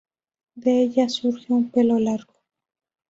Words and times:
De 0.55 0.81
ellas 0.81 1.09
surge 1.13 1.51
un 1.53 1.69
pelo 1.69 1.99
largo. 1.99 2.33